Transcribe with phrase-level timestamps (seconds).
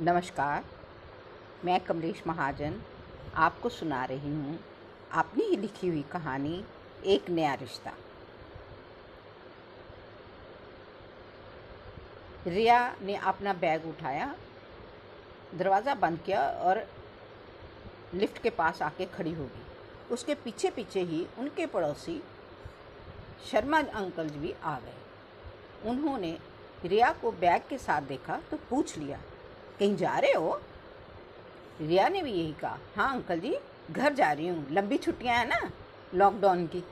[0.00, 0.64] नमस्कार,
[1.64, 2.80] मैं कमलेश महाजन
[3.34, 4.58] आपको सुना रही हूँ
[5.12, 6.64] आपने ही लिखी हुई कहानी
[7.06, 7.92] एक नया रिश्ता।
[12.46, 14.34] रिया ने अपना बैग उठाया,
[15.54, 16.84] दरवाज़ा बंद किया और
[18.14, 22.20] लिफ्ट के पास आके खड़ी हो गई। उसके पीछे पीछे ही उनके पड़ोसी
[23.50, 26.36] शर्मा अंकल जी भी आ गए। उन्होंने
[26.84, 29.20] रिया को बैग के साथ देखा तो पूछ लिया
[29.78, 30.60] कहीं जा रहे हो?
[31.80, 33.58] रिया ने भी यही कहा। हाँ अंकल जी,
[33.90, 35.70] घर जा रही हूँ। लंबी छुट्टियाँ हैं ना
[36.14, 36.84] लॉकडाउन की।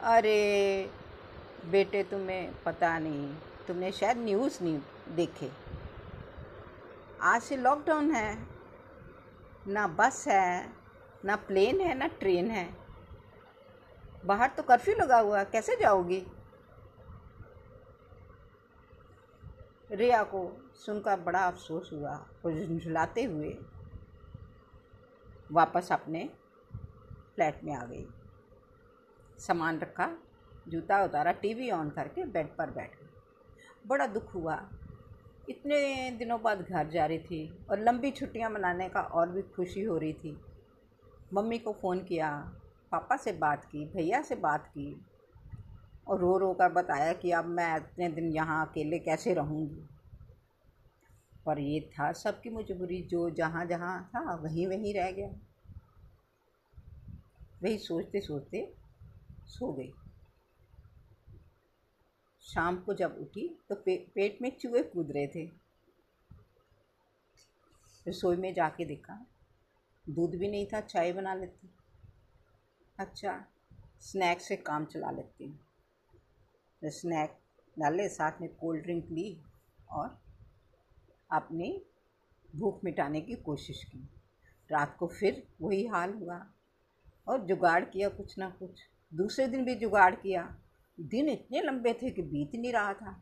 [0.00, 0.90] अरे,
[1.64, 3.34] बेटे, तुम्हें पता नहीं,
[3.68, 5.50] तुमने शायद न्यूज़ नहीं देखे।
[7.20, 8.46] आज से लॉकडाउन है।
[9.66, 10.72] ना बस है,
[11.24, 12.74] ना प्लेन है, ना ट्रेन है।
[14.24, 16.26] बाहर तो कर्फ्यू लगा हुआ है, कैसे जाओगी?
[19.92, 23.58] रिया को सुनकर बड़ा अफसोस हुआ, और झुंझुलाते हुए
[25.52, 26.30] वापस अपने
[27.34, 28.06] फ्लैट में आ गई।
[29.38, 30.16] सामान रखा,
[30.68, 33.08] जूता उतारा, टीवी ऑन करके बेड पर बैठ गई।
[33.86, 34.70] बड़ा दुख हुआ।
[35.50, 39.82] इतने दिनों बाद घर जा रही थी, और लंबी छुट्टियाँ मनाने का और भी खुशी
[39.82, 40.40] हो रही थी।
[41.34, 42.52] मम्मी को फ़ोन किया,
[42.92, 45.06] पापा से बात की, भैया से बात की,
[46.08, 49.88] और रो रो कर बताया कि अब मैं इतने दिन यहाँ अकेले कैसे रहूँगी।
[51.46, 55.28] पर ये था सबकी मजबूरी जो जहाँ जहाँ था वहीं वहीं रह गया।
[57.62, 58.72] वही सोचते सोचते
[59.46, 59.92] सो गई।
[62.44, 65.44] शाम को जब उठी तो पे, पेट में चूहे कूद रहे थे।
[68.08, 69.26] रसोई में जाके देखा
[70.08, 71.70] दूध भी नहीं था चाय बना लेती।
[72.98, 73.44] अच्छा
[74.00, 75.58] स्नैक से काम चला लेती। हूँ
[76.82, 77.38] तो स्नैक
[77.78, 79.40] डाले साथ में कोल्ड ड्रिंक ली
[79.90, 80.23] और
[81.32, 81.86] अपनी
[82.56, 84.08] भूख मिटाने की कोशिश की।
[84.72, 86.46] रात को फिर वही हाल हुआ
[87.28, 88.80] और जुगाड़ किया कुछ ना कुछ।
[89.14, 90.58] दूसरे दिन भी जुगाड़ किया।
[91.00, 93.12] दिन इतने लंबे थे कि बीत नहीं रहा था।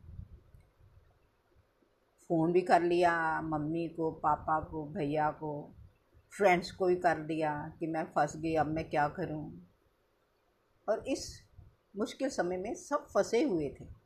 [2.27, 5.75] फ़ोन भी कर लिया, मम्मी को, पापा को, भैया को
[6.37, 9.67] फ्रेंड्स को भी कर लिया कि मैं फंस गई, अब मैं क्या करूँ।
[10.89, 11.43] और इस
[11.97, 14.02] मुश्किल समय में सब फंसे हुए थे।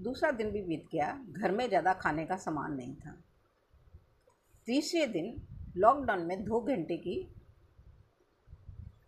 [0.00, 3.16] दूसरा दिन भी बीत गया, घर में ज़्यादा खाने का सामान नहीं था।
[4.68, 5.34] तीसरे दिन
[5.76, 7.16] लॉकडाउन में दो घंटे की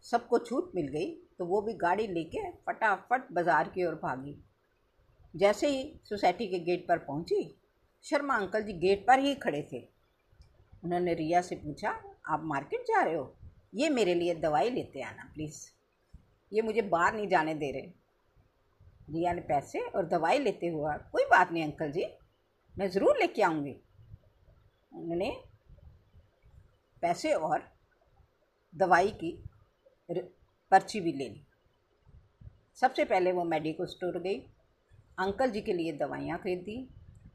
[0.04, 4.36] सबको छूट मिल गई तो वो भी गाड़ी लेके फटाफट बाज़ार की ओर भागी।
[5.34, 7.42] जैसे ही सोसाइटी के गेट पर पहुँची,
[8.04, 9.80] शर्मा अंकल जी गेट पर ही खड़े थे।
[10.82, 11.91] उन्होंने रिया से पूछा,
[12.26, 13.34] आप मार्केट जा रहे हो?
[13.74, 15.64] ये मेरे लिए दवाई लेते आना, प्लीज़।
[16.53, 17.92] ये मुझे बाहर नहीं जाने दे रहे।
[19.12, 22.05] रिया ने पैसे और दवाई लेते हुआ कोई बात नहीं, अंकल जी,
[22.75, 23.75] मैं ज़रूर लेके आऊँगी।
[24.93, 25.31] उन्होंने
[27.03, 27.62] पैसे और
[28.75, 29.37] दवाई की
[30.11, 31.45] पर्ची भी ले ली।
[32.77, 34.39] सबसे पहले वो मेडिकल स्टोर गई।
[35.19, 36.77] अंकल जी के लिए दवाइयाँ खरीदी।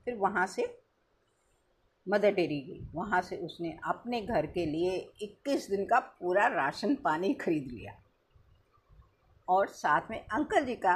[0.05, 0.65] फिर वहाँ से
[2.07, 6.95] मदर डेरी गई। वहाँ से उसने अपने घर के लिए 21 दिन का पूरा राशन
[6.95, 7.93] पानी खरीद लिया।
[9.47, 10.95] और साथ में अंकल जी का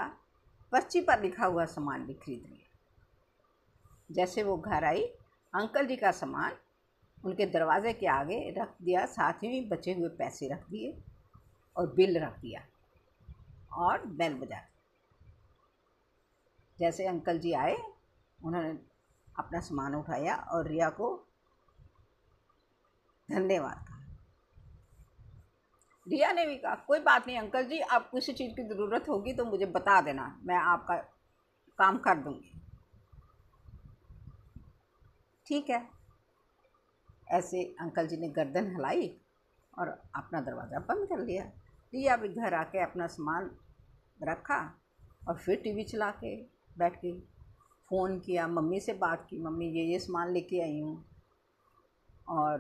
[0.71, 2.67] पर्ची पर लिखा हुआ सामान भी खरीद लिया
[4.11, 5.01] जैसे वो घर आई,
[5.53, 6.55] अंकल जी का सामान,
[7.23, 10.97] उनके दरवाजे के आगे रख दिया, साथ ही बचे हुए पैसे रख दिए
[11.75, 12.61] और बिल रख दिया
[13.73, 14.61] और बैल बजा
[16.79, 17.75] जैसे अंकल जी आए,
[18.39, 18.69] उन्होंने
[19.39, 21.15] अपना सामान उठाया और रिया को
[23.29, 24.00] धन्यवाद कहा।
[26.11, 29.33] रिया ने भी कहा, कोई बात नहीं अंकल जी आप किसी चीज़ की ज़रूरत होगी
[29.33, 30.95] तो मुझे बता देना, मैं आपका
[31.79, 32.51] काम कर दूँगी।
[35.47, 35.81] ठीक है।
[37.31, 39.07] ऐसे अंकल जी ने गर्दन हिलाई
[39.73, 41.43] और अपना दरवाज़ा बंद कर लिया।
[41.93, 43.49] रिया भी घर आके अपना सामान
[44.19, 44.59] रखा
[45.27, 46.35] और फिर टीवी चला के
[46.77, 47.19] बैठ गई।
[47.91, 51.03] फ़ोन किया, मम्मी से बात की, मम्मी ये ये सामान लेके आई हूँ।
[52.29, 52.59] और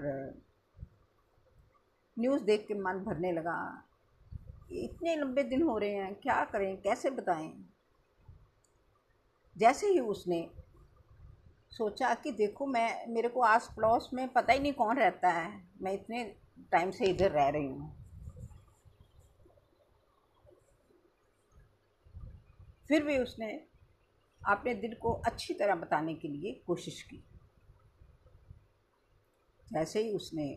[2.21, 3.83] न्यूज़ देख के मन भरने लगा,
[4.71, 7.51] इतने लंबे दिन हो रहे हैं, क्या करें, कैसे बताएँ?
[9.55, 10.49] जैसे ही उसने
[11.71, 15.49] सोचा कि देखो मैं, मेरे को आस पड़ोस में पता ही नहीं कौन रहता है,
[15.81, 16.23] मैं इतने
[16.71, 17.97] टाइम से इधर रह रही हूँ।
[22.87, 23.47] फिर भी उसने
[24.41, 27.23] अपने दिल को अच्छी तरह बताने के लिए कोशिश की।
[29.67, 30.47] जैसे ही उसने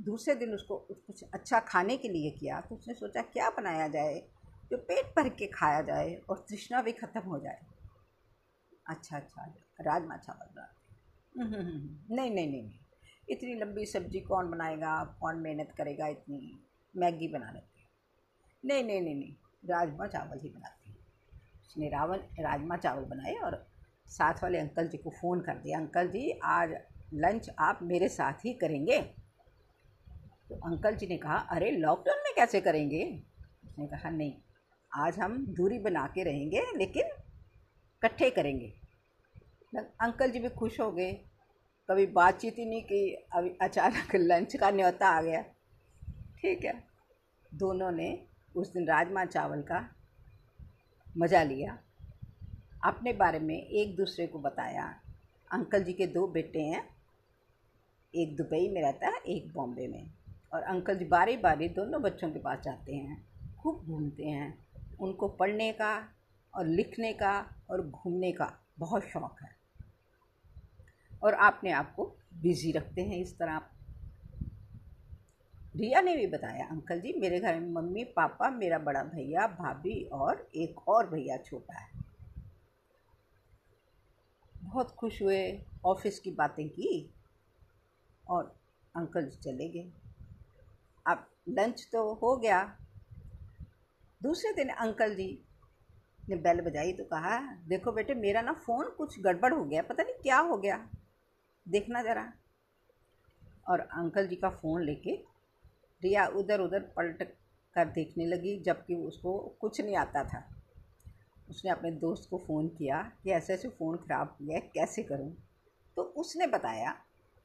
[0.00, 4.22] दूसरे दिन उसको कुछ अच्छा खाने के लिए किया तो उसने सोचा क्या बनाया जाए
[4.70, 7.60] जो पेट भर के खाया जाए और तृष्णा भी ख़त्म हो जाए?
[8.86, 12.72] अच्छा अच्छा राजमा चावल बनाते हम्म, हम्म, हम्म, नहीं नहीं नहीं
[13.28, 16.60] इतनी लंबी सब्ज़ी कौन बनाएगा कौन मेहनत करेगा इतनी
[16.96, 17.84] मैगी बना लेते
[18.64, 19.34] नहीं नहीं नहीं नहीं
[19.68, 20.96] राजमा चावल ही बनाती हूँ
[21.62, 23.66] उसने रावण राजमा चावल बनाए और
[24.08, 26.74] साथ वाले अंकल जी को फ़ोन कर दिया अंकल जी आज
[27.14, 29.25] लंच आप मेरे साथ ही करेंगे।
[30.50, 33.04] तो अंकल जी ने कहा, अरे लॉकडाउन में कैसे करेंगे?
[33.64, 34.32] उसने कहा, नहीं,
[34.92, 38.72] आज हम दूरी बना के रहेंगे, लेकिन इकट्ठे करेंगे।
[39.76, 41.12] अंकल जी भी खुश हो गए।
[41.88, 45.42] कभी बातचीत ही नहीं की, अभी अचानक लंच का न्योता आ गया।
[46.40, 46.72] ठीक है,
[47.54, 48.08] दोनों ने
[48.56, 49.88] उस दिन राजमा चावल का
[51.18, 51.78] मज़ा लिया।
[52.84, 54.84] अपने बारे में एक दूसरे को बताया।
[55.50, 56.82] अंकल जी के दो बेटे हैं,
[58.14, 60.10] एक दुबई में रहता है, एक बॉम्बे में।
[60.56, 63.16] और अंकल जी बारी बारी दोनों बच्चों के पास जाते हैं,
[63.56, 64.66] खूब घूमते हैं।
[65.00, 65.90] उनको पढ़ने का
[66.54, 67.32] और लिखने का
[67.70, 69.50] और घूमने का बहुत शौक़ है।
[71.22, 72.04] और अपने आप को
[72.34, 73.60] बिज़ी रखते हैं इस तरह
[75.76, 80.04] रिया ने भी बताया, अंकल जी, मेरे घर में मम्मी, पापा, मेरा बड़ा भैया, भाभी
[80.04, 81.88] और एक और भैया छोटा है।
[84.62, 87.14] बहुत खुश हुए, ऑफ़िस की बातें की
[88.30, 88.54] और
[88.96, 90.05] अंकल जी चले गए।
[91.06, 92.78] अब लंच तो हो गया।
[94.22, 95.44] दूसरे दिन अंकल जी
[96.28, 97.38] ने बेल बजाई तो कहा,
[97.68, 100.88] देखो बेटे, मेरा ना फ़ोन कुछ गड़बड़ हो गया, पता नहीं क्या हो गया।
[101.68, 102.32] देखना ज़रा।
[103.68, 105.16] और अंकल जी का फ़ोन लेके
[106.02, 107.22] रिया उधर उधर पलट
[107.74, 110.52] कर देखने लगी, जबकि उसको कुछ नहीं आता था।
[111.50, 115.36] उसने अपने दोस्त को फ़ोन किया कि ऐसे ऐसे फ़ोन ख़राब हुआ है कैसे करूँ?
[115.96, 116.90] तो उसने बताया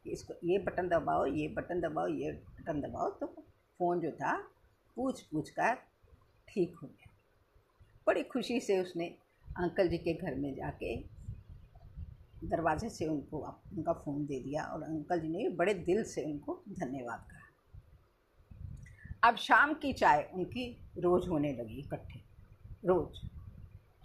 [0.04, 3.46] कि इसको ये बटन दबाओ, ये बटन दबाओ, ये बटन दबाओ तो
[3.82, 4.38] फ़ोन जो था
[4.96, 5.76] पूछ पूछ कर
[6.48, 7.10] ठीक हो गया।
[8.08, 9.06] बड़ी खुशी से उसने
[9.58, 10.98] अंकल जी के घर में जाके
[12.44, 13.38] दरवाजे से उनको
[13.74, 17.42] उनका फ़ोन दे दिया और अंकल जी ने बड़े दिल से उनको धन्यवाद कहा।
[19.30, 22.20] अब शाम की चाय उनकी रोज़ होने लगी इकट्ठे।
[22.86, 23.28] रोज़।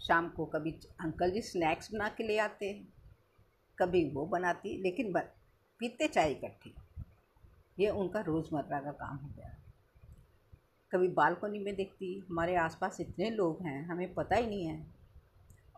[0.02, 2.84] शाम को कभी अंकल जी स्नैक्स बना के ले आते,
[3.78, 5.12] कभी वो बनाती, लेकिन
[5.78, 6.74] पीते चाय इकट्ठी।
[7.78, 9.65] ये उनका रोज़मर्रा का काम हो गया।
[10.96, 14.86] कभी बालकनी में देखती, हमारे आसपास इतने लोग हैं, हमें पता ही नहीं है।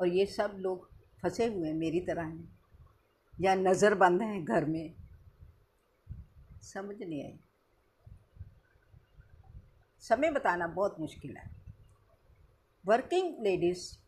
[0.01, 0.91] और ये सब लोग
[1.23, 2.59] फंसे हुए हैं मेरी तरह हैं,
[3.41, 4.95] या नज़र बंद हैं घर में।
[6.63, 7.39] समझ नहीं आई।
[10.01, 11.51] समय बताना बहुत मुश्किल है।
[12.87, 13.99] वर्किंग लेडीज़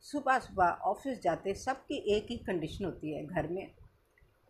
[0.00, 3.74] सुबह सुबह ऑफ़िस जाते, सबकी एक ही कंडीशन होती है घर में।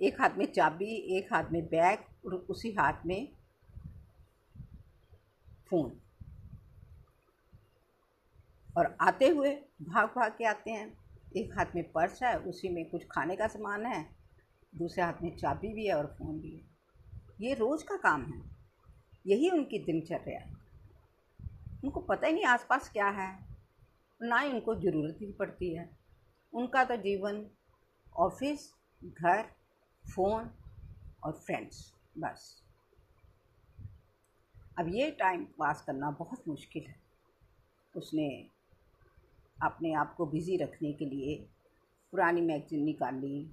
[0.02, 3.41] एक हाथ में चाबी, एक हाथ में बैग, और उसी हाथ में
[5.72, 6.00] फ़ोन
[8.76, 10.96] और आते हुए भाग भाग के आते हैं।
[11.36, 14.16] एक हाथ में पर्स है, उसी में कुछ खाने का सामान है,
[14.74, 16.64] दूसरे हाथ में चाबी भी है और फ़ोन भी है।
[17.40, 18.42] ये रोज़ का काम है।
[19.26, 20.52] यही उनकी दिनचर्या है।
[21.84, 23.46] उनको पता ही नहीं आसपास क्या है।
[24.22, 25.98] ना ही उनको ज़रूरत ही पड़ती है।
[26.52, 27.46] उनका तो जीवन,
[28.16, 28.74] ऑफ़िस,
[29.04, 29.42] घर,
[30.14, 30.50] फ़ोन
[31.24, 32.61] और फ्रेंड्स, बस।
[34.78, 36.96] अब ये टाइम पास करना बहुत मुश्किल है।
[37.96, 38.46] उसने
[39.62, 41.48] अपने आप को बिज़ी रखने के लिए
[42.10, 43.50] पुरानी मैगजीन निकाली,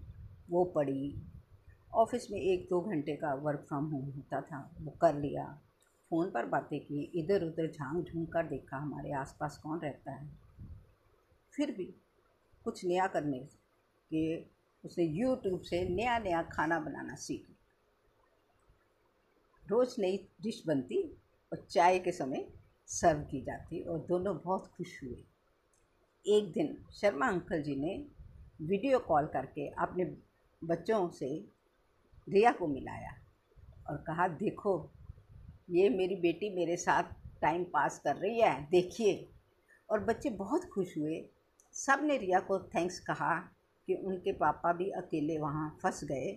[0.50, 1.22] वो पढ़ी।
[1.94, 5.62] ऑफ़िस में एक दो घंटे का वर्क फ्रॉम होम होता था, वो कर लिया।
[6.10, 10.30] फ़ोन पर बातें की इधर उधर झाँक झूम कर देखा हमारे आसपास कौन रहता है।
[11.54, 11.94] फिर भी
[12.64, 13.40] कुछ नया करने
[14.14, 14.40] के
[14.86, 17.49] उसने यूट्यूब से नया नया खाना बनाना सीख।
[19.72, 21.04] रोज़ नई डिश बनती
[21.54, 22.48] और चाय के समय
[22.88, 25.24] सर्व की जाती और दोनों बहुत खुश हुए।
[26.26, 28.08] एक दिन शर्मा अंकल जी ने
[28.62, 30.06] वीडियो कॉल करके अपने
[30.64, 31.46] बच्चों से
[32.30, 33.12] रिया को मिलाया
[33.90, 34.92] और कहा, देखो,
[35.70, 37.04] ये मेरी बेटी मेरे साथ
[37.42, 39.30] टाइम पास कर रही है, देखिए।
[39.90, 41.30] और बच्चे बहुत खुश हुए।
[41.74, 43.40] सबने रिया को थैंक्स कहा
[43.88, 46.32] कि उनके पापा भी अकेले वहाँ फंस गए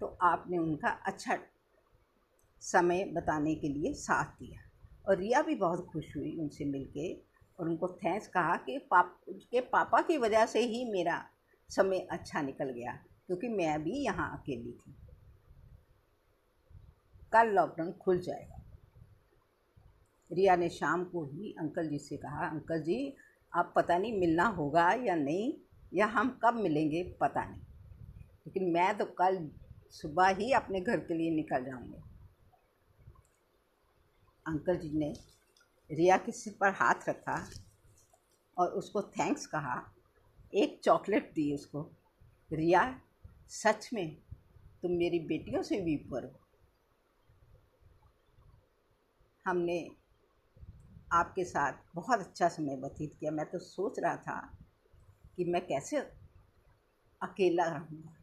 [0.00, 1.38] तो आपने उनका अच्छा
[2.62, 4.60] समय बताने के लिए साथ दिया।
[5.08, 7.12] और रिया भी बहुत खुश हुई उनसे मिलके
[7.58, 11.24] और उनको थैंक्स कहा कि पाप उसके पापा की वजह से ही मेरा
[11.70, 12.92] समय अच्छा निकल गया,
[13.26, 14.94] क्योंकि मैं भी यहाँ अकेली थी।
[17.32, 18.62] कल लॉकडाउन खुल जाएगा।
[20.32, 23.16] रिया ने शाम को ही अंकल जी से कहा, अंकल जी,
[23.56, 25.52] आप पता नहीं मिलना होगा या नहीं,
[25.94, 27.62] या हम कब मिलेंगे पता नहीं।
[28.46, 29.50] लेकिन मैं तो कल
[29.90, 32.02] सुबह ही अपने घर के लिए निकल जाऊँगी।
[34.48, 35.14] अंकल जी ने
[35.90, 37.50] रिया के सिर पर हाथ रखा
[38.58, 39.92] और उसको थैंक्स कहा।
[40.54, 41.90] एक चॉकलेट दी उसको।
[42.52, 43.00] रिया,
[43.48, 44.16] सच में,
[44.82, 46.40] तुम मेरी बेटियों से भी ऊपर हो।
[49.46, 49.90] हमने
[51.12, 54.58] आपके साथ बहुत अच्छा समय व्यतीत किया। मैं तो सोच रहा था
[55.36, 55.96] कि मैं कैसे
[57.22, 58.16] अकेला रहूँगा।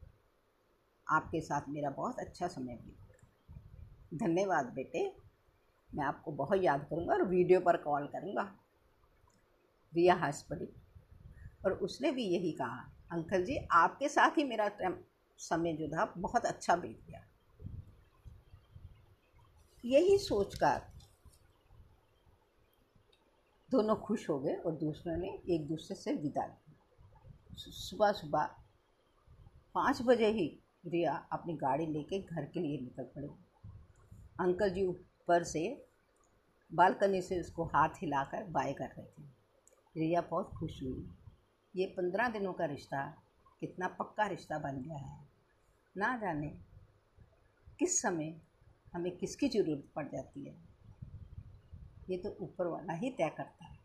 [1.10, 3.02] आपके साथ मेरा बहुत अच्छा समय बीत।
[4.14, 5.25] धन्यवाद बेटे।
[5.96, 8.44] मैं आपको बहुत याद करूँगा और वीडियो पर कॉल करूँगा।
[9.94, 10.68] रिया हंस पड़ी
[11.66, 12.80] और उसने भी यही कहा,
[13.12, 14.70] अंकल जी, आपके साथ ही मेरा
[15.40, 17.24] समय जो था, बहुत अच्छा बीत गया।
[19.84, 20.82] यही सोचकर
[23.70, 28.50] दोनों खुश हो गए और दूसरों ने एक दूसरे से विदा की सुबह सुबह
[29.76, 30.48] पाँच बजे ही
[30.86, 33.28] रिया अपनी गाड़ी लेके घर के लिए निकल पड़े।
[34.40, 35.85] अंकल जी ऊपर से
[36.74, 39.24] बालकनी से उसको हाथ हिलाकर बाय कर रहे थे।
[39.98, 41.10] रिया बहुत खुश हुई।
[41.76, 43.24] ये पंद्रह दिनों का रिश्ता,
[43.60, 45.28] कितना पक्का रिश्ता बन गया है।
[45.98, 46.48] ना जाने
[47.80, 48.42] किस समय
[48.94, 50.56] हमें किसकी ज़रूरत पड़ जाती है।
[52.10, 53.80] ये तो ऊपर वाला ही तय करता है।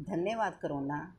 [0.00, 1.16] धन्यवाद करोना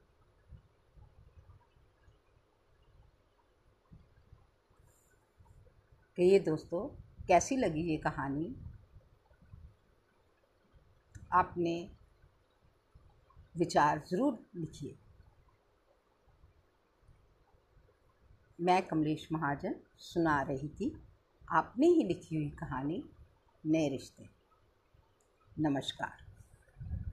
[6.18, 6.88] कहिए दोस्तों,
[7.28, 8.73] कैसी लगी ये कहानी?
[11.34, 11.76] आपने
[13.58, 14.96] विचार ज़रूर लिखिए।
[18.60, 20.92] मैं कमलेश महाजन सुना रही थी
[21.52, 23.04] आपने ही लिखी हुई कहानी,
[23.64, 24.30] नए रिश्ते।
[25.60, 26.23] नमस्कार।